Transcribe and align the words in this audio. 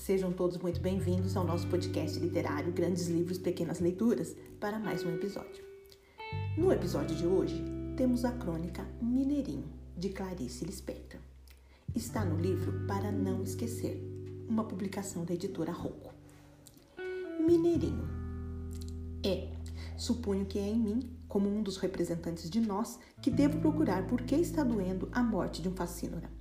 sejam 0.00 0.32
todos 0.32 0.56
muito 0.56 0.80
bem-vindos 0.80 1.36
ao 1.36 1.44
nosso 1.44 1.66
podcast 1.66 2.18
literário 2.18 2.72
Grandes 2.72 3.06
Livros, 3.06 3.36
Pequenas 3.36 3.80
Leituras, 3.80 4.34
para 4.58 4.78
mais 4.78 5.04
um 5.04 5.14
episódio. 5.14 5.62
No 6.56 6.72
episódio 6.72 7.14
de 7.14 7.26
hoje, 7.26 7.62
temos 7.98 8.24
a 8.24 8.32
crônica 8.32 8.82
Mineirinho, 9.02 9.70
de 9.94 10.08
Clarice 10.08 10.64
Lispector. 10.64 11.20
Está 11.94 12.24
no 12.24 12.40
livro 12.40 12.86
Para 12.86 13.12
Não 13.12 13.42
Esquecer, 13.42 14.02
uma 14.48 14.64
publicação 14.64 15.26
da 15.26 15.34
editora 15.34 15.70
Rocco. 15.70 16.14
Mineirinho. 17.38 18.08
É, 19.22 19.52
suponho 19.98 20.46
que 20.46 20.58
é 20.58 20.66
em 20.66 20.78
mim, 20.78 21.10
como 21.28 21.46
um 21.46 21.62
dos 21.62 21.76
representantes 21.76 22.48
de 22.48 22.58
nós, 22.58 22.98
que 23.20 23.30
devo 23.30 23.60
procurar 23.60 24.06
por 24.06 24.22
que 24.22 24.36
está 24.36 24.64
doendo 24.64 25.10
a 25.12 25.22
morte 25.22 25.60
de 25.60 25.68
um 25.68 25.76
facínora. 25.76 26.39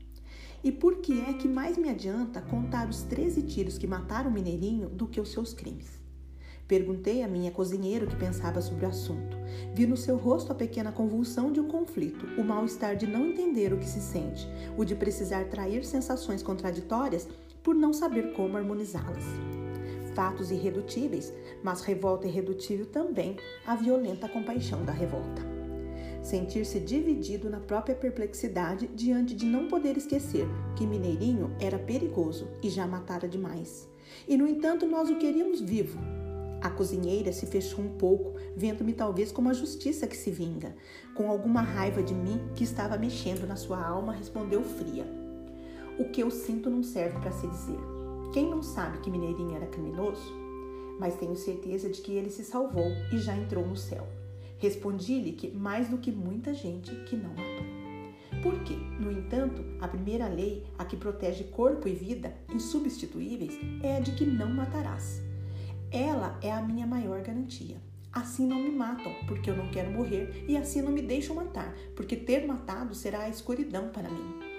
E 0.62 0.74
por 0.74 0.98
que 0.98 1.22
é 1.22 1.32
que 1.34 1.48
mais 1.48 1.78
me 1.78 1.90
adianta 1.90 2.42
contar 2.42 2.90
os 2.90 3.04
13 3.04 3.44
tiros 3.44 3.78
que 3.78 3.88
mataram 3.88 4.30
o 4.30 4.34
Mineirinho 4.34 4.90
do 4.90 5.08
que 5.08 5.22
os 5.22 5.32
seus 5.32 5.54
crimes? 5.54 5.98
Perguntei 6.68 7.24
à 7.24 7.30
minha 7.30 7.50
cozinheira 7.50 8.06
o 8.06 8.08
que 8.10 8.16
pensava 8.18 8.62
sobre 8.62 8.86
o 8.86 8.90
assunto. 8.90 9.38
Vi 9.74 9.88
no 9.88 9.96
seu 9.96 10.18
rosto 10.18 10.52
a 10.52 10.56
pequena 10.56 10.92
convulsão 10.92 11.52
de 11.52 11.62
um 11.62 11.68
conflito, 11.70 12.26
o 12.38 12.44
mal-estar 12.44 12.98
de 12.98 13.08
não 13.08 13.28
entender 13.28 13.72
o 13.72 13.78
que 13.78 13.88
se 13.88 14.02
sente, 14.02 14.48
o 14.78 14.84
de 14.84 14.96
precisar 14.96 15.46
trair 15.46 15.86
sensações 15.86 16.44
contraditórias 16.44 17.28
por 17.64 17.74
não 17.74 17.94
saber 17.94 18.34
como 18.34 18.58
harmonizá-las. 18.58 19.24
Fatos 20.14 20.52
irredutíveis, 20.52 21.34
mas 21.64 21.82
revolta 21.82 22.28
irredutível 22.28 22.86
também 22.86 23.38
a 23.66 23.76
violenta 23.76 24.28
compaixão 24.28 24.84
da 24.84 24.92
revolta 24.92 25.49
sentir-se 26.30 26.80
dividido 26.80 27.50
na 27.50 27.60
própria 27.60 27.96
perplexidade 27.96 28.88
diante 28.94 29.36
de 29.36 29.46
não 29.46 29.68
poder 29.68 29.98
esquecer 29.98 30.48
que 30.76 30.86
Mineirinho 30.86 31.56
era 31.60 31.80
perigoso 31.80 32.48
e 32.62 32.70
já 32.70 32.86
matara 32.86 33.28
demais. 33.28 33.90
E 34.28 34.38
no 34.38 34.48
entanto 34.48 34.86
nós 34.86 35.10
o 35.10 35.18
queríamos 35.18 35.60
vivo. 35.60 36.00
A 36.62 36.70
cozinheira 36.70 37.32
se 37.32 37.48
fechou 37.48 37.84
um 37.84 37.98
pouco, 37.98 38.34
vendo-me 38.56 38.94
talvez 38.94 39.32
como 39.32 39.50
a 39.50 39.54
justiça 39.54 40.06
que 40.06 40.16
se 40.16 40.30
vinga. 40.30 40.76
Com 41.16 41.32
alguma 41.32 41.62
raiva 41.62 42.04
de 42.04 42.14
mim 42.14 42.40
que 42.54 42.64
estava 42.64 42.98
mexendo 42.98 43.48
na 43.48 43.56
sua 43.56 43.82
alma, 43.84 44.14
respondeu 44.14 44.62
fria: 44.62 45.08
O 45.98 46.06
que 46.06 46.22
eu 46.22 46.30
sinto 46.30 46.70
não 46.70 46.84
serve 46.84 47.18
para 47.20 47.32
se 47.32 47.48
dizer. 47.48 47.80
Quem 48.34 48.48
não 48.48 48.62
sabe 48.62 49.00
que 49.00 49.10
Mineirinho 49.10 49.56
era 49.56 49.68
criminoso? 49.68 50.32
Mas 51.00 51.16
tenho 51.16 51.36
certeza 51.36 51.90
de 51.90 52.02
que 52.02 52.12
ele 52.12 52.30
se 52.30 52.44
salvou 52.44 52.92
e 53.12 53.18
já 53.18 53.36
entrou 53.36 53.66
no 53.66 53.76
céu. 53.76 54.19
Respondi-lhe 54.60 55.32
que 55.32 55.50
mais 55.50 55.90
do 55.90 55.98
que 55.98 56.12
muita 56.12 56.54
gente 56.54 56.92
que 57.06 57.16
não 57.16 57.30
matou. 57.30 57.80
Porque, 58.44 58.74
no 59.00 59.12
entanto, 59.12 59.64
a 59.82 59.88
primeira 59.88 60.28
lei, 60.28 60.66
a 60.78 60.86
que 60.86 60.96
protege 60.96 61.46
corpo 61.46 61.88
e 61.88 61.94
vida, 61.94 62.34
insubstituíveis, 62.54 63.58
é 63.82 63.98
a 63.98 64.00
de 64.00 64.12
que 64.12 64.26
não 64.26 64.50
matarás. 64.50 65.22
Ela 65.92 66.38
é 66.42 66.52
a 66.52 66.62
minha 66.62 66.86
maior 66.86 67.22
garantia. 67.22 67.78
Assim 68.12 68.48
não 68.48 68.58
me 68.58 68.72
matam, 68.72 69.14
porque 69.28 69.50
eu 69.50 69.56
não 69.56 69.70
quero 69.70 69.92
morrer, 69.92 70.46
e 70.48 70.58
assim 70.58 70.82
não 70.82 70.92
me 70.92 71.02
deixam 71.02 71.36
matar, 71.36 71.76
porque 71.96 72.16
ter 72.16 72.46
matado 72.46 72.96
será 72.96 73.22
a 73.22 73.30
escuridão 73.30 73.90
para 73.90 74.10
mim. 74.10 74.50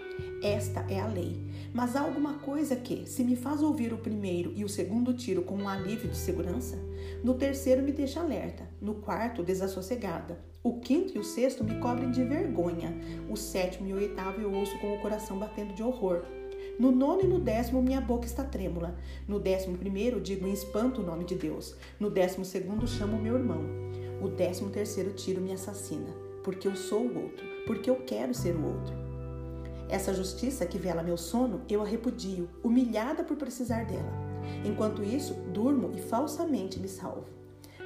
Esta 0.42 0.80
é 0.88 1.00
a 1.00 1.06
lei. 1.06 1.40
Mas 1.72 1.96
há 1.96 2.00
alguma 2.00 2.34
coisa 2.34 2.76
que, 2.76 3.06
se 3.06 3.24
me 3.24 3.36
faz 3.36 3.62
ouvir 3.62 3.92
o 3.92 3.98
primeiro 3.98 4.52
e 4.56 4.64
o 4.64 4.68
segundo 4.68 5.14
tiro 5.14 5.42
com 5.42 5.56
um 5.56 5.68
alívio 5.68 6.10
de 6.10 6.16
segurança, 6.16 6.78
no 7.24 7.34
terceiro 7.34 7.82
me 7.82 7.92
deixa 7.92 8.20
alerta, 8.20 8.68
no 8.80 8.94
quarto 8.94 9.42
desassossegada, 9.42 10.38
o 10.62 10.78
quinto 10.78 11.16
e 11.16 11.18
o 11.18 11.24
sexto 11.24 11.64
me 11.64 11.78
cobrem 11.78 12.10
de 12.10 12.22
vergonha, 12.22 12.94
o 13.30 13.36
sétimo 13.36 13.88
e 13.88 13.92
o 13.92 13.96
oitavo 13.96 14.40
eu 14.40 14.52
ouço 14.52 14.78
com 14.78 14.94
o 14.94 15.00
coração 15.00 15.38
batendo 15.38 15.72
de 15.72 15.82
horror. 15.82 16.22
No 16.78 16.90
nono 16.90 17.22
e 17.22 17.26
no 17.26 17.38
décimo 17.38 17.82
minha 17.82 18.00
boca 18.00 18.26
está 18.26 18.44
trêmula. 18.44 18.96
No 19.28 19.38
décimo 19.38 19.76
primeiro 19.76 20.20
digo 20.20 20.46
em 20.46 20.52
espanto 20.52 21.00
o 21.00 21.04
nome 21.04 21.24
de 21.24 21.34
Deus. 21.34 21.76
No 21.98 22.10
décimo 22.10 22.44
segundo 22.44 22.86
chamo 22.86 23.20
meu 23.20 23.36
irmão. 23.36 23.62
O 24.22 24.28
décimo 24.28 24.70
terceiro 24.70 25.12
tiro 25.12 25.40
me 25.40 25.52
assassina, 25.52 26.10
porque 26.42 26.68
eu 26.68 26.76
sou 26.76 27.02
o 27.02 27.22
outro, 27.22 27.46
porque 27.66 27.88
eu 27.88 27.96
quero 27.96 28.34
ser 28.34 28.54
o 28.54 28.64
outro. 28.66 28.94
Essa 29.88 30.14
justiça 30.14 30.66
que 30.66 30.78
vela 30.78 31.02
meu 31.02 31.16
sono, 31.16 31.62
eu 31.68 31.82
a 31.82 31.86
repudio, 31.86 32.48
humilhada 32.62 33.24
por 33.24 33.36
precisar 33.36 33.84
dela. 33.84 34.12
Enquanto 34.64 35.02
isso, 35.02 35.34
durmo 35.52 35.90
e 35.94 36.00
falsamente 36.00 36.78
me 36.78 36.88
salvo. 36.88 37.39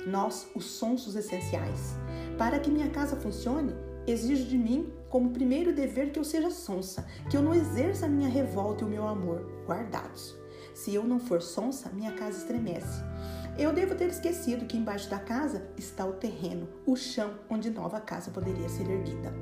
Nós, 0.06 0.48
os 0.54 0.64
sonsos 0.64 1.16
essenciais. 1.16 1.94
Para 2.36 2.58
que 2.58 2.70
minha 2.70 2.90
casa 2.90 3.16
funcione, 3.16 3.74
exijo 4.06 4.44
de 4.44 4.58
mim, 4.58 4.92
como 5.08 5.30
primeiro 5.30 5.72
dever, 5.72 6.10
que 6.12 6.18
eu 6.18 6.24
seja 6.24 6.50
sonsa, 6.50 7.06
que 7.30 7.36
eu 7.36 7.42
não 7.42 7.54
exerça 7.54 8.06
a 8.06 8.08
minha 8.08 8.28
revolta 8.28 8.84
e 8.84 8.86
o 8.86 8.90
meu 8.90 9.06
amor, 9.06 9.46
guardados. 9.66 10.36
Se 10.74 10.94
eu 10.94 11.04
não 11.04 11.20
for 11.20 11.40
sonsa, 11.40 11.90
minha 11.90 12.12
casa 12.12 12.38
estremece. 12.38 13.02
Eu 13.56 13.72
devo 13.72 13.94
ter 13.94 14.08
esquecido 14.08 14.66
que 14.66 14.76
embaixo 14.76 15.08
da 15.08 15.18
casa 15.18 15.64
está 15.76 16.04
o 16.04 16.14
terreno, 16.14 16.68
o 16.84 16.96
chão 16.96 17.34
onde 17.48 17.70
nova 17.70 18.00
casa 18.00 18.30
poderia 18.30 18.68
ser 18.68 18.90
erguida. 18.90 19.32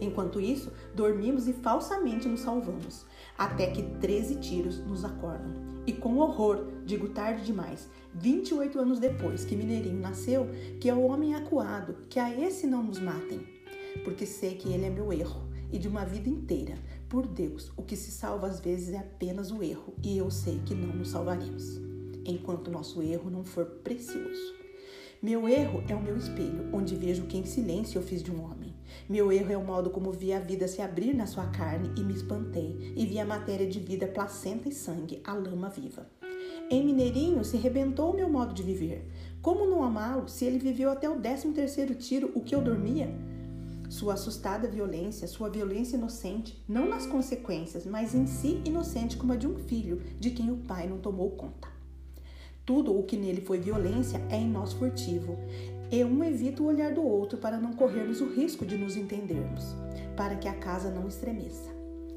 Enquanto 0.00 0.40
isso, 0.40 0.72
dormimos 0.94 1.48
e 1.48 1.52
falsamente 1.52 2.28
nos 2.28 2.40
salvamos, 2.40 3.06
até 3.36 3.68
que 3.68 3.82
13 3.82 4.36
tiros 4.36 4.78
nos 4.80 5.04
acordam. 5.04 5.52
E 5.86 5.92
com 5.92 6.18
horror, 6.18 6.66
digo 6.84 7.08
tarde 7.10 7.44
demais, 7.44 7.88
28 8.14 8.78
anos 8.78 8.98
depois 8.98 9.44
que 9.44 9.56
Mineirinho 9.56 10.00
nasceu, 10.00 10.48
que 10.80 10.88
é 10.88 10.94
o 10.94 11.02
homem 11.02 11.34
acuado, 11.34 11.96
que 12.08 12.18
a 12.18 12.32
esse 12.38 12.66
não 12.66 12.82
nos 12.82 12.98
matem. 12.98 13.40
Porque 14.02 14.24
sei 14.24 14.54
que 14.54 14.68
ele 14.72 14.86
é 14.86 14.90
meu 14.90 15.12
erro, 15.12 15.42
e 15.70 15.78
de 15.78 15.88
uma 15.88 16.04
vida 16.04 16.28
inteira. 16.28 16.74
Por 17.08 17.26
Deus, 17.26 17.72
o 17.76 17.82
que 17.82 17.96
se 17.96 18.10
salva 18.10 18.46
às 18.46 18.60
vezes 18.60 18.94
é 18.94 18.98
apenas 18.98 19.50
o 19.50 19.62
erro, 19.62 19.94
e 20.02 20.16
eu 20.16 20.30
sei 20.30 20.60
que 20.64 20.74
não 20.74 20.94
nos 20.94 21.10
salvaremos, 21.10 21.80
enquanto 22.24 22.70
nosso 22.70 23.02
erro 23.02 23.30
não 23.30 23.44
for 23.44 23.64
precioso. 23.64 24.63
Meu 25.24 25.48
erro 25.48 25.82
é 25.88 25.94
o 25.94 26.02
meu 26.02 26.18
espelho, 26.18 26.68
onde 26.70 26.94
vejo 26.94 27.22
que 27.22 27.38
em 27.38 27.46
silêncio 27.46 27.96
eu 27.96 28.02
fiz 28.02 28.22
de 28.22 28.30
um 28.30 28.44
homem. 28.44 28.74
Meu 29.08 29.32
erro 29.32 29.50
é 29.50 29.56
o 29.56 29.64
modo 29.64 29.88
como 29.88 30.12
vi 30.12 30.34
a 30.34 30.38
vida 30.38 30.68
se 30.68 30.82
abrir 30.82 31.14
na 31.14 31.26
sua 31.26 31.46
carne 31.46 31.90
e 31.96 32.04
me 32.04 32.12
espantei, 32.12 32.92
e 32.94 33.06
vi 33.06 33.18
a 33.18 33.24
matéria 33.24 33.66
de 33.66 33.80
vida, 33.80 34.06
placenta 34.06 34.68
e 34.68 34.72
sangue, 34.72 35.22
a 35.24 35.32
lama 35.32 35.70
viva. 35.70 36.06
Em 36.70 36.84
Mineirinho 36.84 37.42
se 37.42 37.56
rebentou 37.56 38.12
o 38.12 38.14
meu 38.14 38.28
modo 38.28 38.52
de 38.52 38.62
viver. 38.62 39.10
Como 39.40 39.66
não 39.66 39.82
amá-lo 39.82 40.28
se 40.28 40.44
ele 40.44 40.58
viveu 40.58 40.90
até 40.90 41.08
o 41.08 41.18
décimo 41.18 41.54
terceiro 41.54 41.94
tiro 41.94 42.30
o 42.34 42.42
que 42.42 42.54
eu 42.54 42.60
dormia? 42.60 43.08
Sua 43.88 44.12
assustada 44.12 44.68
violência, 44.68 45.26
sua 45.26 45.48
violência 45.48 45.96
inocente, 45.96 46.62
não 46.68 46.86
nas 46.86 47.06
consequências, 47.06 47.86
mas 47.86 48.14
em 48.14 48.26
si 48.26 48.60
inocente 48.62 49.16
como 49.16 49.32
a 49.32 49.36
de 49.36 49.46
um 49.46 49.56
filho 49.56 50.02
de 50.20 50.32
quem 50.32 50.50
o 50.50 50.58
pai 50.58 50.86
não 50.86 50.98
tomou 50.98 51.30
conta. 51.30 51.73
Tudo 52.66 52.98
o 52.98 53.02
que 53.02 53.16
nele 53.16 53.42
foi 53.42 53.58
violência 53.58 54.20
é 54.30 54.36
em 54.36 54.48
nós 54.48 54.72
furtivo, 54.72 55.36
e 55.90 56.02
um 56.02 56.24
evita 56.24 56.62
o 56.62 56.66
olhar 56.66 56.94
do 56.94 57.02
outro 57.02 57.36
para 57.36 57.58
não 57.58 57.74
corrermos 57.74 58.22
o 58.22 58.32
risco 58.32 58.64
de 58.64 58.78
nos 58.78 58.96
entendermos, 58.96 59.76
para 60.16 60.36
que 60.36 60.48
a 60.48 60.54
casa 60.54 60.90
não 60.90 61.06
estremeça. 61.06 61.73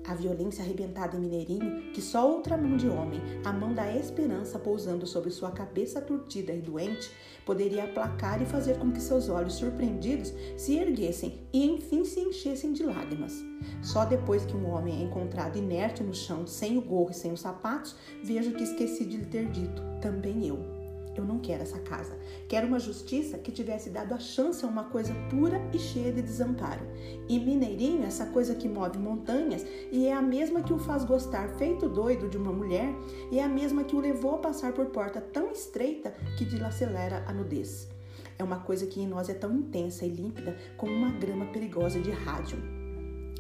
A 0.08 0.16
violência 0.16 0.64
arrebentada 0.64 1.18
em 1.18 1.20
Mineirinho, 1.20 1.92
que 1.92 2.02
só 2.02 2.28
outra 2.28 2.58
mão 2.58 2.78
de 2.78 2.88
homem, 2.88 3.22
a 3.44 3.52
mão 3.52 3.74
da 3.74 3.94
esperança 3.94 4.58
pousando 4.58 5.06
sobre 5.06 5.30
sua 5.32 5.52
cabeça 5.52 6.00
turtida 6.00 6.54
e 6.54 6.62
doente, 6.62 7.12
poderia 7.46 7.84
aplacar 7.84 8.42
e 8.42 8.46
fazer 8.46 8.78
com 8.78 8.92
que 8.92 9.02
seus 9.02 9.28
olhos 9.28 9.56
surpreendidos 9.56 10.34
se 10.56 10.78
erguessem 10.78 11.48
e 11.52 11.66
enfim 11.66 12.06
se 12.06 12.22
enchessem 12.22 12.72
de 12.72 12.84
lágrimas. 12.84 13.34
Só 13.82 14.06
depois 14.06 14.46
que 14.46 14.56
um 14.56 14.70
homem 14.70 15.02
é 15.02 15.04
encontrado 15.04 15.58
inerte 15.58 16.02
no 16.04 16.14
chão, 16.14 16.48
sem 16.48 16.78
o 16.78 16.82
gorro 16.82 17.12
e 17.12 17.16
sem 17.16 17.34
os 17.34 17.42
sapatos, 17.42 17.96
vejo 18.24 18.54
que 18.54 18.64
esqueci 18.64 19.06
de 19.06 19.18
lhe 19.18 19.26
ter 19.26 19.50
dito: 19.52 19.82
também 20.02 20.48
eu. 20.48 20.77
Eu 21.18 21.26
não 21.26 21.40
quero 21.40 21.64
essa 21.64 21.80
casa. 21.80 22.16
Quero 22.48 22.68
uma 22.68 22.80
justiça 22.80 23.38
que 23.38 23.52
tivesse 23.52 23.90
dado 23.90 24.14
a 24.14 24.20
chance 24.20 24.64
a 24.64 24.68
uma 24.68 24.84
coisa 24.86 25.14
pura 25.30 25.60
e 25.74 25.80
cheia 25.80 26.14
de 26.14 26.22
desamparo. 26.22 26.86
E 27.28 27.40
Mineirinho, 27.40 28.06
essa 28.06 28.28
coisa 28.28 28.54
que 28.54 28.70
move 28.70 29.00
montanhas, 29.00 29.66
e 29.92 30.06
é 30.06 30.14
a 30.14 30.22
mesma 30.22 30.62
que 30.62 30.74
o 30.74 30.78
faz 30.78 31.04
gostar 31.04 31.50
feito 31.58 31.90
doido 31.90 32.30
de 32.30 32.38
uma 32.38 32.52
mulher, 32.52 32.94
e 33.32 33.40
é 33.40 33.44
a 33.44 33.50
mesma 33.50 33.84
que 33.84 33.96
o 33.96 34.00
levou 34.00 34.36
a 34.36 34.40
passar 34.40 34.74
por 34.74 34.86
porta 34.88 35.20
tão 35.20 35.52
estreita 35.52 36.12
que 36.38 36.46
dilacelera 36.46 37.24
a 37.28 37.34
nudez. 37.34 37.90
É 38.38 38.44
uma 38.44 38.60
coisa 38.60 38.86
que 38.86 39.02
em 39.02 39.08
nós 39.08 39.30
é 39.30 39.34
tão 39.34 39.52
intensa 39.52 40.06
e 40.06 40.10
límpida 40.10 40.56
como 40.78 40.94
uma 40.94 41.10
grama 41.10 41.48
perigosa 41.48 42.00
de 42.00 42.12
rádio. 42.12 42.77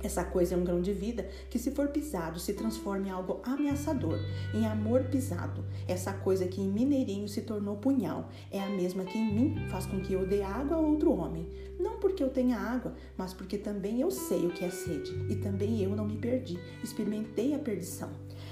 Essa 0.03 0.23
coisa 0.23 0.53
é 0.53 0.57
um 0.57 0.63
grão 0.63 0.79
de 0.79 0.93
vida 0.93 1.27
que, 1.49 1.57
se 1.57 1.71
for 1.71 1.87
pisado, 1.87 2.39
se 2.39 2.53
transforma 2.53 3.07
em 3.07 3.09
algo 3.09 3.39
ameaçador, 3.43 4.19
em 4.53 4.65
amor 4.67 5.05
pisado. 5.05 5.65
Essa 5.87 6.13
coisa 6.13 6.47
que 6.47 6.61
em 6.61 6.67
Mineirinho 6.67 7.27
se 7.27 7.41
tornou 7.41 7.77
punhal 7.77 8.29
é 8.51 8.59
a 8.59 8.69
mesma 8.69 9.03
que 9.03 9.17
em 9.17 9.33
mim 9.33 9.67
faz 9.69 9.87
com 9.87 9.99
que 9.99 10.13
eu 10.13 10.27
dê 10.27 10.43
água 10.43 10.77
a 10.77 10.79
outro 10.79 11.11
homem. 11.11 11.47
Não 11.79 11.99
porque 11.99 12.23
eu 12.23 12.29
tenha 12.29 12.57
água, 12.57 12.93
mas 13.17 13.33
porque 13.33 13.57
também 13.57 13.99
eu 13.99 14.11
sei 14.11 14.45
o 14.45 14.51
que 14.51 14.65
é 14.65 14.69
sede 14.69 15.11
e 15.29 15.35
também 15.35 15.81
eu 15.81 15.95
não 15.95 16.05
me 16.05 16.17
perdi, 16.17 16.59
experimentei 16.83 17.55
a 17.55 17.59
perdição. 17.59 18.09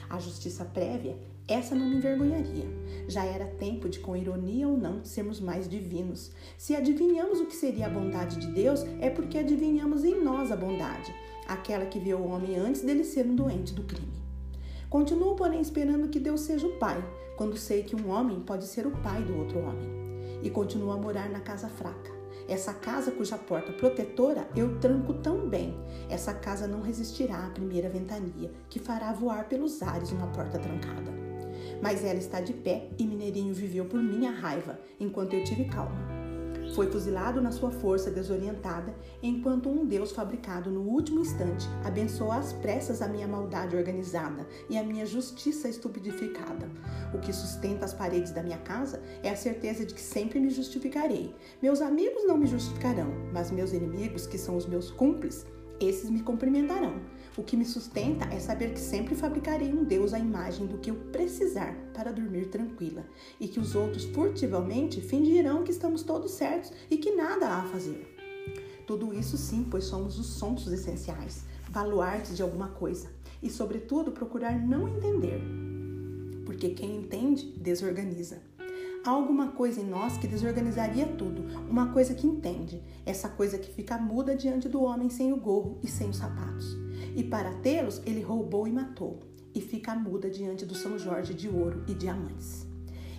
A 0.09 0.19
justiça 0.19 0.65
prévia 0.65 1.15
essa 1.47 1.75
não 1.75 1.87
me 1.87 1.97
envergonharia. 1.97 2.65
Já 3.07 3.23
era 3.23 3.45
tempo 3.45 3.87
de, 3.87 3.99
com 3.99 4.17
ironia 4.17 4.67
ou 4.67 4.75
não, 4.75 5.03
sermos 5.03 5.39
mais 5.39 5.69
divinos. 5.69 6.31
Se 6.57 6.75
adivinhamos 6.75 7.39
o 7.39 7.45
que 7.45 7.55
seria 7.55 7.85
a 7.85 7.89
bondade 7.89 8.39
de 8.39 8.47
Deus, 8.47 8.83
é 8.99 9.11
porque 9.11 9.37
adivinhamos 9.37 10.03
em 10.03 10.23
nós 10.23 10.51
a 10.51 10.55
bondade 10.55 11.13
aquela 11.47 11.85
que 11.85 11.99
vê 11.99 12.13
o 12.13 12.25
homem 12.25 12.57
antes 12.57 12.81
dele 12.81 13.03
ser 13.03 13.25
um 13.25 13.35
doente 13.35 13.73
do 13.73 13.83
crime. 13.83 14.23
Continuo, 14.89 15.35
porém, 15.35 15.61
esperando 15.61 16.09
que 16.09 16.19
Deus 16.19 16.41
seja 16.41 16.65
o 16.67 16.77
pai, 16.77 17.03
quando 17.35 17.57
sei 17.57 17.83
que 17.83 17.95
um 17.95 18.09
homem 18.09 18.39
pode 18.39 18.65
ser 18.65 18.87
o 18.87 18.91
pai 18.91 19.21
do 19.23 19.37
outro 19.37 19.59
homem. 19.59 19.89
E 20.41 20.49
continuo 20.49 20.91
a 20.91 20.97
morar 20.97 21.29
na 21.29 21.39
casa 21.39 21.67
fraca. 21.67 22.13
Essa 22.47 22.73
casa 22.73 23.11
cuja 23.11 23.37
porta 23.37 23.73
protetora 23.73 24.47
eu 24.55 24.79
tranco 24.79 25.15
tão 25.15 25.49
bem. 25.49 25.75
Essa 26.09 26.33
casa 26.33 26.67
não 26.67 26.81
resistirá 26.81 27.45
à 27.45 27.49
primeira 27.49 27.89
ventania, 27.89 28.51
que 28.69 28.79
fará 28.79 29.11
voar 29.11 29.49
pelos 29.49 29.81
ares 29.81 30.11
uma 30.11 30.27
porta 30.27 30.59
trancada. 30.59 31.11
Mas 31.81 32.03
ela 32.03 32.19
está 32.19 32.39
de 32.39 32.53
pé 32.53 32.89
e 32.97 33.05
Mineirinho 33.05 33.53
viveu 33.53 33.85
por 33.85 34.01
minha 34.01 34.31
raiva, 34.31 34.79
enquanto 34.99 35.33
eu 35.33 35.43
tive 35.43 35.65
calma. 35.65 36.14
Foi 36.73 36.91
fuzilado 36.91 37.41
na 37.41 37.51
sua 37.51 37.71
força 37.71 38.09
desorientada, 38.11 38.93
enquanto 39.21 39.69
um 39.69 39.85
Deus 39.85 40.11
fabricado 40.11 40.69
no 40.69 40.81
último 40.81 41.19
instante 41.19 41.67
abençoou 41.83 42.31
às 42.31 42.51
pressas 42.53 43.01
a 43.01 43.07
minha 43.07 43.27
maldade 43.27 43.75
organizada 43.75 44.45
e 44.69 44.77
a 44.77 44.83
minha 44.83 45.05
justiça 45.05 45.69
estupidificada. 45.69 46.69
O 47.13 47.19
que 47.19 47.31
sustenta 47.31 47.85
as 47.85 47.93
paredes 47.93 48.31
da 48.31 48.43
minha 48.43 48.57
casa 48.57 49.01
é 49.23 49.29
a 49.29 49.35
certeza 49.35 49.85
de 49.85 49.93
que 49.93 50.01
sempre 50.01 50.39
me 50.39 50.49
justificarei. 50.49 51.33
Meus 51.61 51.81
amigos 51.81 52.25
não 52.25 52.37
me 52.37 52.47
justificarão, 52.47 53.11
mas 53.31 53.51
meus 53.51 53.71
inimigos, 53.71 54.27
que 54.27 54.37
são 54.37 54.57
os 54.57 54.65
meus 54.65 54.91
cúmplices, 54.91 55.45
esses 55.79 56.09
me 56.09 56.21
cumprimentarão. 56.21 57.01
O 57.37 57.43
que 57.43 57.57
me 57.57 57.65
sustenta 57.65 58.33
é 58.33 58.39
saber 58.39 58.71
que 58.71 58.79
sempre 58.79 59.13
fabricarei 59.13 59.73
um 59.73 59.83
Deus 59.83 60.13
à 60.13 60.19
imagem 60.19 60.65
do 60.67 60.77
que 60.77 60.89
eu 60.89 60.95
precisar 61.11 61.75
para 61.93 62.13
dormir 62.13 62.45
tranquila 62.45 63.05
e 63.41 63.47
que 63.49 63.59
os 63.59 63.75
outros 63.75 64.05
furtivamente 64.05 65.01
fingirão 65.01 65.61
que 65.61 65.71
estamos 65.71 66.01
todos 66.01 66.31
certos 66.31 66.71
e 66.89 66.97
que 66.97 67.11
nada 67.11 67.47
há 67.47 67.59
a 67.59 67.67
fazer. 67.67 68.15
Tudo 68.87 69.13
isso 69.13 69.35
sim, 69.37 69.67
pois 69.69 69.83
somos 69.83 70.17
os 70.17 70.27
sonsos 70.27 70.71
essenciais, 70.71 71.43
baluartes 71.69 72.37
de 72.37 72.41
alguma 72.41 72.69
coisa 72.69 73.09
e, 73.43 73.49
sobretudo, 73.49 74.13
procurar 74.13 74.57
não 74.57 74.87
entender, 74.87 75.41
porque 76.45 76.69
quem 76.69 76.95
entende 76.95 77.51
desorganiza. 77.57 78.41
Há 79.03 79.09
alguma 79.09 79.51
coisa 79.51 79.81
em 79.81 79.85
nós 79.85 80.17
que 80.17 80.27
desorganizaria 80.27 81.05
tudo, 81.05 81.43
uma 81.69 81.91
coisa 81.91 82.13
que 82.13 82.25
entende, 82.25 82.81
essa 83.05 83.27
coisa 83.27 83.57
que 83.57 83.71
fica 83.73 83.97
muda 83.97 84.35
diante 84.35 84.69
do 84.69 84.81
homem 84.81 85.09
sem 85.09 85.33
o 85.33 85.37
gorro 85.37 85.77
e 85.83 85.87
sem 85.87 86.09
os 86.09 86.17
sapatos. 86.17 86.84
E 87.15 87.23
para 87.23 87.53
tê-los, 87.55 88.01
ele 88.05 88.21
roubou 88.21 88.67
e 88.67 88.71
matou, 88.71 89.19
e 89.53 89.61
fica 89.61 89.95
muda 89.95 90.29
diante 90.29 90.65
do 90.65 90.75
São 90.75 90.97
Jorge 90.97 91.33
de 91.33 91.49
ouro 91.49 91.83
e 91.87 91.93
diamantes. 91.93 92.67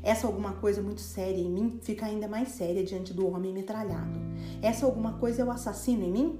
Essa 0.02 0.26
alguma 0.26 0.52
coisa 0.52 0.82
muito 0.82 1.00
séria 1.00 1.40
em 1.40 1.50
mim 1.50 1.78
fica 1.82 2.06
ainda 2.06 2.28
mais 2.28 2.50
séria 2.50 2.84
diante 2.84 3.12
do 3.12 3.26
homem 3.26 3.52
metralhado. 3.52 4.20
Essa 4.62 4.86
alguma 4.86 5.14
coisa 5.14 5.42
é 5.42 5.44
o 5.44 5.50
assassino 5.50 6.04
em 6.04 6.12
mim? 6.12 6.38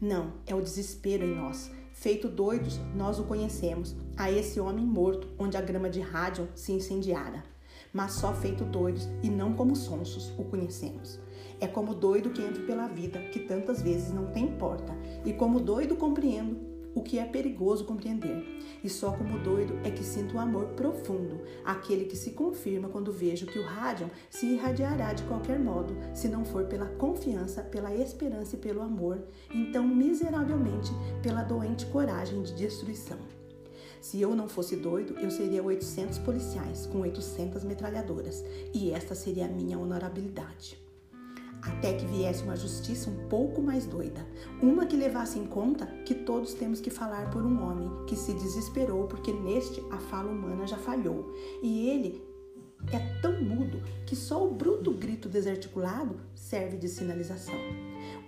Não, 0.00 0.34
é 0.46 0.54
o 0.54 0.62
desespero 0.62 1.24
em 1.24 1.34
nós. 1.34 1.70
Feito 1.92 2.28
doidos, 2.28 2.78
nós 2.94 3.18
o 3.18 3.24
conhecemos, 3.24 3.96
a 4.16 4.30
esse 4.30 4.60
homem 4.60 4.86
morto, 4.86 5.26
onde 5.36 5.56
a 5.56 5.60
grama 5.60 5.90
de 5.90 6.00
rádio 6.00 6.48
se 6.54 6.70
incendiara 6.70 7.42
mas 7.92 8.12
só 8.12 8.32
feito 8.32 8.64
doidos 8.64 9.08
e 9.22 9.30
não 9.30 9.54
como 9.54 9.74
sonsos 9.74 10.32
o 10.38 10.44
conhecemos. 10.44 11.18
É 11.60 11.66
como 11.66 11.94
doido 11.94 12.30
que 12.30 12.42
entro 12.42 12.62
pela 12.64 12.86
vida, 12.86 13.18
que 13.32 13.40
tantas 13.40 13.82
vezes 13.82 14.12
não 14.12 14.26
tem 14.26 14.46
porta, 14.46 14.96
e 15.24 15.32
como 15.32 15.58
doido 15.58 15.96
compreendo 15.96 16.56
o 16.98 17.02
que 17.02 17.18
é 17.18 17.24
perigoso 17.24 17.84
compreender. 17.84 18.44
E 18.82 18.88
só 18.88 19.12
como 19.12 19.38
doido 19.38 19.78
é 19.84 19.90
que 19.90 20.02
sinto 20.02 20.36
um 20.36 20.40
amor 20.40 20.66
profundo, 20.68 21.40
aquele 21.64 22.04
que 22.04 22.16
se 22.16 22.32
confirma 22.32 22.88
quando 22.88 23.12
vejo 23.12 23.46
que 23.46 23.58
o 23.58 23.64
rádio 23.64 24.10
se 24.28 24.46
irradiará 24.46 25.12
de 25.12 25.22
qualquer 25.24 25.58
modo, 25.58 25.96
se 26.14 26.28
não 26.28 26.44
for 26.44 26.64
pela 26.64 26.86
confiança, 26.86 27.62
pela 27.62 27.94
esperança 27.94 28.56
e 28.56 28.58
pelo 28.58 28.82
amor, 28.82 29.22
então 29.52 29.86
miseravelmente 29.86 30.90
pela 31.22 31.42
doente 31.42 31.86
coragem 31.86 32.42
de 32.42 32.54
destruição. 32.54 33.18
Se 34.00 34.20
eu 34.20 34.34
não 34.34 34.48
fosse 34.48 34.76
doido, 34.76 35.18
eu 35.18 35.30
seria 35.30 35.62
800 35.62 36.18
policiais 36.18 36.86
com 36.86 37.00
800 37.00 37.64
metralhadoras, 37.64 38.44
e 38.72 38.90
esta 38.90 39.14
seria 39.14 39.46
a 39.46 39.48
minha 39.48 39.78
honorabilidade. 39.78 40.87
Até 41.62 41.92
que 41.92 42.06
viesse 42.06 42.42
uma 42.42 42.56
justiça 42.56 43.10
um 43.10 43.28
pouco 43.28 43.60
mais 43.60 43.86
doida, 43.86 44.26
uma 44.62 44.86
que 44.86 44.96
levasse 44.96 45.38
em 45.38 45.46
conta 45.46 45.86
que 46.04 46.14
todos 46.14 46.54
temos 46.54 46.80
que 46.80 46.90
falar 46.90 47.30
por 47.30 47.42
um 47.42 47.62
homem 47.62 47.90
que 48.06 48.16
se 48.16 48.32
desesperou 48.32 49.06
porque 49.06 49.32
neste 49.32 49.82
a 49.90 49.98
fala 49.98 50.30
humana 50.30 50.66
já 50.66 50.76
falhou, 50.76 51.34
e 51.62 51.88
ele 51.88 52.22
é 52.92 52.98
tão 53.20 53.42
mudo 53.42 53.82
que 54.06 54.14
só 54.14 54.46
o 54.46 54.54
bruto 54.54 54.92
grito 54.92 55.28
desarticulado 55.28 56.20
serve 56.34 56.76
de 56.76 56.88
sinalização. 56.88 57.58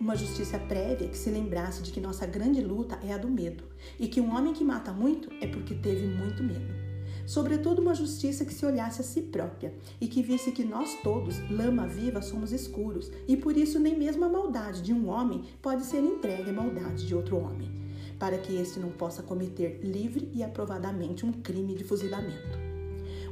Uma 0.01 0.17
justiça 0.17 0.59
prévia 0.59 1.09
que 1.09 1.17
se 1.17 1.31
lembrasse 1.31 1.83
de 1.83 1.93
que 1.93 2.01
nossa 2.01 2.27
grande 2.27 2.61
luta 2.61 2.99
é 3.03 3.13
a 3.13 3.19
do 3.19 3.29
medo 3.29 3.65
e 3.99 4.09
que 4.09 4.21
um 4.21 4.35
homem 4.35 4.53
que 4.53 4.65
mata 4.65 4.93
muito 4.93 5.31
é 5.41 5.47
porque 5.47 5.75
teve 5.75 6.07
muito 6.07 6.43
medo. 6.43 6.90
Sobretudo, 7.31 7.81
uma 7.81 7.95
justiça 7.95 8.45
que 8.45 8.53
se 8.53 8.67
olhasse 8.67 9.03
a 9.03 9.05
si 9.05 9.23
própria 9.23 9.73
e 10.01 10.09
que 10.09 10.21
visse 10.21 10.51
que 10.51 10.65
nós 10.65 10.99
todos, 11.01 11.39
lama 11.49 11.87
viva, 11.87 12.21
somos 12.21 12.51
escuros 12.51 13.09
e 13.29 13.37
por 13.37 13.57
isso 13.57 13.79
nem 13.79 13.97
mesmo 13.97 14.25
a 14.25 14.29
maldade 14.29 14.83
de 14.83 14.93
um 14.93 15.09
homem 15.09 15.45
pode 15.63 15.85
ser 15.85 16.01
entregue 16.01 16.51
à 16.51 16.53
maldade 16.53 17.07
de 17.07 17.15
outro 17.15 17.37
homem, 17.37 17.71
para 18.19 18.37
que 18.37 18.57
este 18.57 18.81
não 18.81 18.91
possa 18.91 19.23
cometer 19.23 19.79
livre 19.81 20.29
e 20.35 20.43
aprovadamente 20.43 21.25
um 21.25 21.31
crime 21.31 21.77
de 21.77 21.85
fuzilamento. 21.85 22.59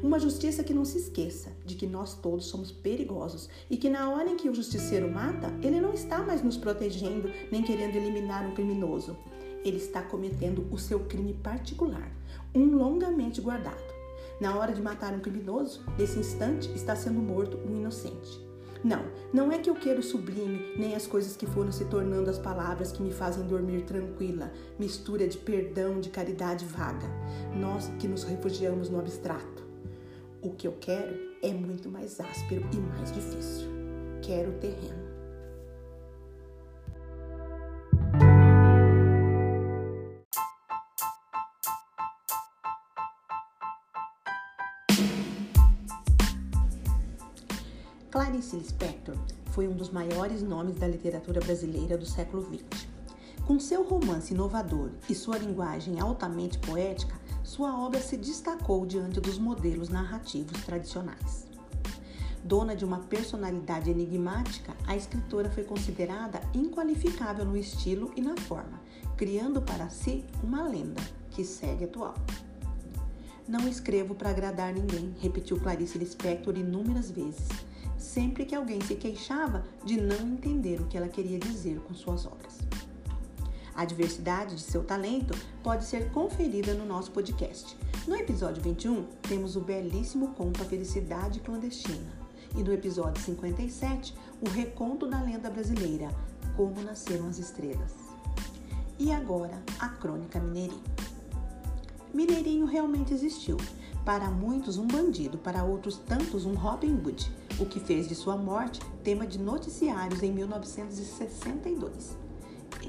Uma 0.01 0.21
justiça 0.21 0.63
que 0.63 0.73
não 0.73 0.85
se 0.85 0.99
esqueça 0.99 1.51
de 1.67 1.75
que 1.75 1.85
nós 1.85 2.15
todos 2.15 2.47
somos 2.47 2.71
perigosos 2.71 3.51
e 3.69 3.77
que 3.77 3.91
na 3.91 4.11
hora 4.11 4.31
em 4.31 4.37
que 4.37 4.49
o 4.49 4.55
justiceiro 4.55 5.11
mata, 5.11 5.53
ele 5.61 5.81
não 5.81 5.93
está 5.93 6.23
mais 6.23 6.41
nos 6.41 6.57
protegendo 6.57 7.33
nem 7.51 7.65
querendo 7.65 7.97
eliminar 7.97 8.49
um 8.49 8.55
criminoso. 8.55 9.17
Ele 9.65 9.79
está 9.79 10.01
cometendo 10.03 10.65
o 10.71 10.79
seu 10.79 11.01
crime 11.01 11.35
particular, 11.35 12.13
um 12.55 12.77
longamente 12.77 13.41
guardado. 13.41 13.99
Na 14.41 14.57
hora 14.57 14.73
de 14.73 14.81
matar 14.81 15.13
um 15.13 15.21
criminoso, 15.21 15.85
nesse 15.99 16.19
instante 16.19 16.73
está 16.75 16.95
sendo 16.95 17.21
morto 17.21 17.59
um 17.59 17.77
inocente. 17.77 18.47
Não, 18.85 19.05
não 19.33 19.51
é 19.51 19.59
que 19.59 19.69
eu 19.69 19.75
quero 19.75 19.99
o 19.99 20.03
sublime, 20.03 20.75
nem 20.77 20.95
as 20.95 21.07
coisas 21.07 21.37
que 21.37 21.47
foram 21.47 21.73
se 21.73 21.85
tornando 21.87 22.31
as 22.31 22.39
palavras 22.39 22.93
que 22.93 23.03
me 23.03 23.11
fazem 23.11 23.45
dormir 23.47 23.83
tranquila, 23.83 24.53
mistura 24.79 25.27
de 25.27 25.37
perdão, 25.37 25.99
de 25.99 26.11
caridade 26.11 26.65
vaga. 26.65 27.09
Nós 27.57 27.91
que 27.99 28.07
nos 28.07 28.23
refugiamos 28.23 28.89
no 28.89 29.01
abstrato. 29.01 29.67
O 30.41 30.51
que 30.51 30.69
eu 30.69 30.77
quero 30.81 31.17
é 31.43 31.53
muito 31.53 31.89
mais 31.89 32.21
áspero 32.21 32.65
e 32.73 32.77
mais 32.77 33.11
difícil. 33.11 33.67
Quero 34.23 34.53
terreno. 34.53 35.08
Clarice 48.19 48.57
Lispector 48.57 49.15
foi 49.53 49.69
um 49.69 49.77
dos 49.77 49.91
maiores 49.91 50.43
nomes 50.43 50.75
da 50.75 50.89
literatura 50.89 51.39
brasileira 51.39 51.97
do 51.97 52.05
século 52.05 52.43
XX. 52.43 52.89
Com 53.47 53.61
seu 53.61 53.85
romance 53.85 54.35
inovador 54.35 54.91
e 55.09 55.15
sua 55.15 55.39
linguagem 55.39 56.01
altamente 56.01 56.59
poética, 56.59 57.15
sua 57.45 57.81
obra 57.81 58.01
se 58.01 58.17
destacou 58.17 58.85
diante 58.85 59.21
dos 59.21 59.39
modelos 59.39 59.89
narrativos 59.89 60.61
tradicionais. 60.65 61.47
Dona 62.43 62.75
de 62.75 62.85
uma 62.85 62.99
personalidade 62.99 63.89
enigmática, 63.89 64.75
a 64.85 64.97
escritora 64.97 65.49
foi 65.49 65.63
considerada 65.63 66.41
inqualificável 66.53 67.45
no 67.45 67.57
estilo 67.57 68.11
e 68.17 68.21
na 68.21 68.37
forma, 68.37 68.81
criando 69.17 69.63
para 69.63 69.89
si 69.91 70.25
uma 70.43 70.65
lenda 70.65 71.01
que 71.31 71.45
segue 71.45 71.85
atual. 71.85 72.17
Não 73.47 73.69
escrevo 73.69 74.13
para 74.13 74.31
agradar 74.31 74.75
ninguém, 74.75 75.15
repetiu 75.21 75.61
Clarice 75.61 75.97
Lispector 75.97 76.59
inúmeras 76.59 77.13
vezes, 77.13 77.49
sempre 77.99 78.45
que 78.45 78.55
alguém 78.55 78.81
se 78.81 78.95
queixava 78.95 79.65
de 79.85 80.01
não 80.01 80.21
entender 80.21 80.81
o 80.81 80.87
que 80.87 80.97
ela 80.97 81.09
queria 81.09 81.39
dizer 81.39 81.81
com 81.81 81.93
suas 81.93 82.25
obras. 82.25 82.59
A 83.75 83.85
diversidade 83.85 84.57
de 84.57 84.63
seu 84.63 84.83
talento 84.83 85.37
pode 85.63 85.85
ser 85.85 86.11
conferida 86.11 86.75
no 86.75 86.85
nosso 86.85 87.11
podcast. 87.11 87.77
No 88.07 88.17
episódio 88.17 88.63
21, 88.63 89.05
temos 89.23 89.55
o 89.55 89.61
belíssimo 89.61 90.29
conto 90.35 90.63
A 90.63 90.65
Felicidade 90.65 91.41
Clandestina. 91.41 92.13
E 92.57 92.63
no 92.63 92.73
episódio 92.73 93.23
57, 93.23 94.15
o 94.41 94.49
reconto 94.49 95.07
da 95.07 95.21
lenda 95.21 95.51
brasileira, 95.51 96.09
Como 96.57 96.83
Nasceram 96.83 97.29
as 97.29 97.39
Estrelas. 97.39 97.93
E 98.99 99.13
agora, 99.13 99.63
a 99.79 99.89
Crônica 99.89 100.41
Mineirinho. 100.41 100.83
Mineirinho 102.13 102.67
realmente 102.67 103.15
existiu. 103.15 103.59
Para 104.05 104.31
muitos, 104.31 104.77
um 104.77 104.87
bandido, 104.87 105.39
para 105.39 105.63
outros 105.63 105.99
tantos, 105.99 106.47
um 106.47 106.55
Robin 106.55 106.95
Hood, 106.95 107.31
o 107.59 107.67
que 107.67 107.81
fez 107.81 108.09
de 108.09 108.15
sua 108.15 108.37
morte 108.37 108.81
tema 109.03 109.27
de 109.27 109.39
noticiários 109.39 110.23
em 110.23 110.33
1962 110.33 112.29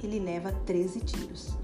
ele 0.03 0.19
leva 0.19 0.51
13 0.65 0.99
tiros. 1.01 1.57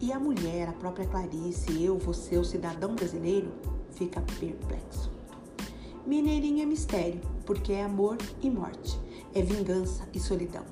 E 0.00 0.12
a 0.12 0.18
mulher, 0.18 0.68
a 0.68 0.72
própria 0.72 1.06
Clarice, 1.06 1.82
eu, 1.82 1.98
você, 1.98 2.36
o 2.36 2.44
cidadão 2.44 2.94
brasileiro, 2.94 3.52
fica 3.92 4.20
perplexo. 4.20 5.10
Mineirinho 6.04 6.62
é 6.62 6.66
mistério, 6.66 7.20
porque 7.46 7.72
é 7.72 7.84
amor 7.84 8.18
e 8.40 8.50
morte, 8.50 8.98
é 9.32 9.42
vingança 9.42 10.08
e 10.12 10.18
solidão. 10.18 10.64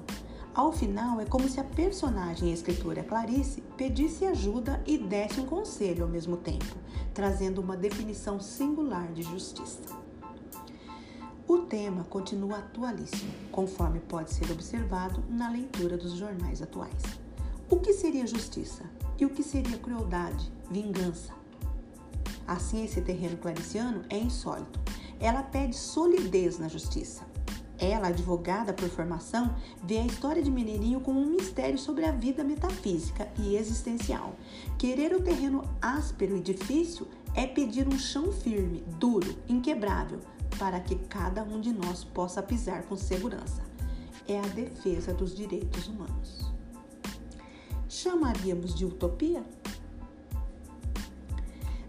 Ao 0.52 0.72
final, 0.72 1.20
é 1.20 1.24
como 1.24 1.48
se 1.48 1.60
a 1.60 1.64
personagem 1.64 2.48
e 2.48 2.50
a 2.50 2.54
escritora 2.54 3.04
Clarice 3.04 3.62
pedisse 3.76 4.24
ajuda 4.24 4.82
e 4.84 4.98
desse 4.98 5.40
um 5.40 5.46
conselho 5.46 6.02
ao 6.02 6.10
mesmo 6.10 6.36
tempo, 6.36 6.76
trazendo 7.14 7.60
uma 7.60 7.76
definição 7.76 8.40
singular 8.40 9.12
de 9.12 9.22
justiça. 9.22 10.09
O 11.50 11.62
tema 11.62 12.04
continua 12.04 12.58
atualíssimo, 12.58 13.32
conforme 13.50 13.98
pode 13.98 14.32
ser 14.32 14.52
observado 14.52 15.24
na 15.28 15.50
leitura 15.50 15.98
dos 15.98 16.12
jornais 16.12 16.62
atuais. 16.62 17.02
O 17.68 17.74
que 17.74 17.92
seria 17.92 18.24
justiça? 18.24 18.84
E 19.18 19.26
o 19.26 19.30
que 19.30 19.42
seria 19.42 19.76
crueldade, 19.76 20.48
vingança? 20.70 21.34
Assim, 22.46 22.84
esse 22.84 23.02
terreno 23.02 23.36
clariciano 23.36 24.04
é 24.08 24.16
insólito. 24.16 24.78
Ela 25.18 25.42
pede 25.42 25.74
solidez 25.74 26.56
na 26.56 26.68
justiça. 26.68 27.26
Ela, 27.80 28.08
advogada 28.08 28.72
por 28.72 28.88
formação, 28.88 29.52
vê 29.82 29.98
a 29.98 30.06
história 30.06 30.44
de 30.44 30.52
Mineirinho 30.52 31.00
como 31.00 31.18
um 31.18 31.30
mistério 31.30 31.80
sobre 31.80 32.04
a 32.04 32.12
vida 32.12 32.44
metafísica 32.44 33.28
e 33.36 33.56
existencial. 33.56 34.36
Querer 34.78 35.12
o 35.16 35.20
terreno 35.20 35.64
áspero 35.82 36.36
e 36.36 36.40
difícil 36.40 37.08
é 37.34 37.44
pedir 37.44 37.88
um 37.88 37.98
chão 37.98 38.30
firme, 38.30 38.84
duro, 39.00 39.36
inquebrável, 39.48 40.20
para 40.60 40.78
que 40.78 40.94
cada 40.94 41.42
um 41.42 41.58
de 41.58 41.72
nós 41.72 42.04
possa 42.04 42.42
pisar 42.42 42.82
com 42.82 42.94
segurança. 42.94 43.62
É 44.28 44.38
a 44.38 44.46
defesa 44.48 45.14
dos 45.14 45.34
direitos 45.34 45.88
humanos. 45.88 46.52
Chamaríamos 47.88 48.74
de 48.74 48.84
utopia? 48.84 49.42